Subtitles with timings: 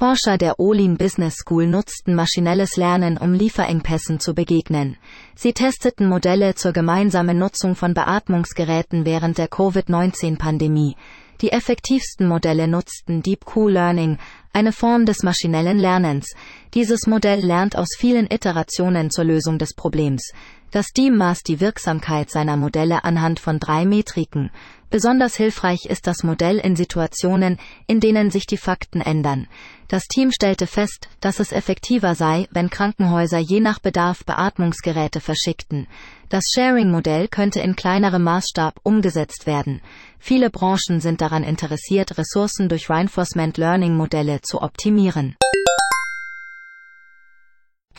[0.00, 4.96] Forscher der Olin Business School nutzten maschinelles Lernen, um Lieferengpässen zu begegnen.
[5.34, 10.96] Sie testeten Modelle zur gemeinsamen Nutzung von Beatmungsgeräten während der Covid-19-Pandemie.
[11.42, 14.16] Die effektivsten Modelle nutzten Deep Q-Learning,
[14.52, 16.34] eine Form des maschinellen Lernens.
[16.74, 20.32] Dieses Modell lernt aus vielen Iterationen zur Lösung des Problems.
[20.70, 24.50] Das Team maß die Wirksamkeit seiner Modelle anhand von drei Metriken.
[24.88, 29.46] Besonders hilfreich ist das Modell in Situationen, in denen sich die Fakten ändern.
[29.86, 35.86] Das Team stellte fest, dass es effektiver sei, wenn Krankenhäuser je nach Bedarf Beatmungsgeräte verschickten.
[36.28, 39.80] Das Sharing-Modell könnte in kleinerem Maßstab umgesetzt werden.
[40.18, 45.36] Viele Branchen sind daran interessiert, Ressourcen durch Reinforcement Learning Modelle zu optimieren.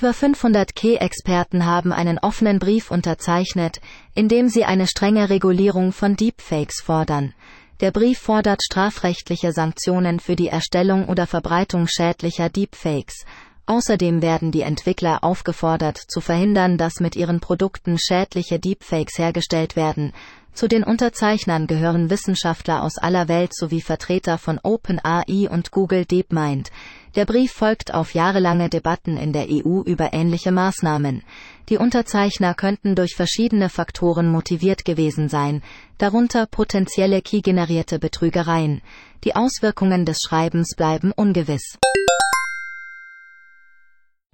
[0.02, 3.82] Über 500 K-Experten haben einen offenen Brief unterzeichnet,
[4.16, 7.36] in dem sie eine strenge Regulierung von Deepfakes fordern.
[7.82, 13.26] Der Brief fordert strafrechtliche Sanktionen für die Erstellung oder Verbreitung schädlicher Deepfakes.
[13.66, 20.14] Außerdem werden die Entwickler aufgefordert, zu verhindern, dass mit ihren Produkten schädliche Deepfakes hergestellt werden.
[20.54, 26.72] Zu den Unterzeichnern gehören Wissenschaftler aus aller Welt sowie Vertreter von OpenAI und Google DeepMind.
[27.16, 31.24] Der Brief folgt auf jahrelange Debatten in der EU über ähnliche Maßnahmen.
[31.70, 35.62] Die Unterzeichner könnten durch verschiedene Faktoren motiviert gewesen sein,
[35.98, 38.82] darunter potenzielle key-generierte Betrügereien.
[39.24, 41.78] Die Auswirkungen des Schreibens bleiben ungewiss.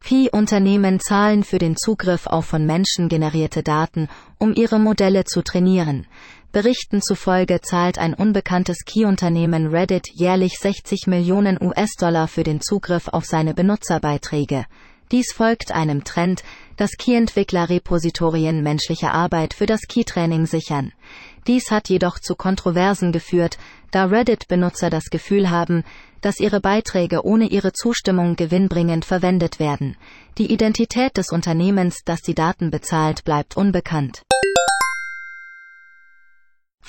[0.08, 6.08] Key-Unternehmen zahlen für den Zugriff auf von Menschen generierte Daten, um ihre Modelle zu trainieren.
[6.54, 13.26] Berichten zufolge zahlt ein unbekanntes Key-Unternehmen Reddit jährlich 60 Millionen US-Dollar für den Zugriff auf
[13.26, 14.66] seine Benutzerbeiträge.
[15.12, 16.44] Dies folgt einem Trend,
[16.76, 20.92] dass Key-Entwickler Repositorien menschlicher Arbeit für das Key-Training sichern.
[21.48, 23.58] Dies hat jedoch zu Kontroversen geführt,
[23.92, 25.86] da Reddit-Benutzer das Gefühl haben,
[26.20, 29.96] dass ihre Beiträge ohne ihre Zustimmung gewinnbringend verwendet werden.
[30.38, 34.24] Die Identität des Unternehmens, das die Daten bezahlt, bleibt unbekannt.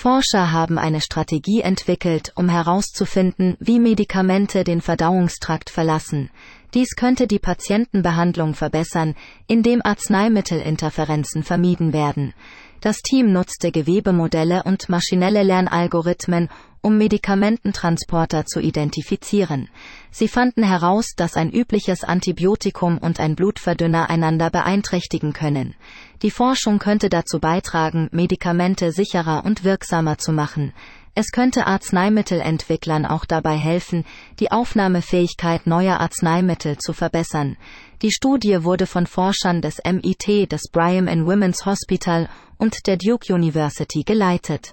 [0.01, 6.31] Forscher haben eine Strategie entwickelt, um herauszufinden, wie Medikamente den Verdauungstrakt verlassen.
[6.73, 9.17] Dies könnte die Patientenbehandlung verbessern,
[9.49, 12.33] indem Arzneimittelinterferenzen vermieden werden.
[12.81, 16.49] Das Team nutzte Gewebemodelle und maschinelle Lernalgorithmen,
[16.83, 19.69] um Medikamententransporter zu identifizieren.
[20.11, 25.75] Sie fanden heraus, dass ein übliches Antibiotikum und ein Blutverdünner einander beeinträchtigen können.
[26.23, 30.73] Die Forschung könnte dazu beitragen, Medikamente sicherer und wirksamer zu machen.
[31.15, 34.05] Es könnte Arzneimittelentwicklern auch dabei helfen,
[34.39, 37.57] die Aufnahmefähigkeit neuer Arzneimittel zu verbessern.
[38.03, 43.35] Die Studie wurde von Forschern des MIT, des Brigham and Women's Hospital und der Duke
[43.35, 44.73] University geleitet.